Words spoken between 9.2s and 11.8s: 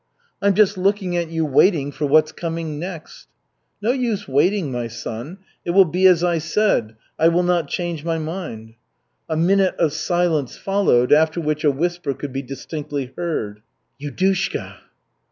A minute of silence followed, after which a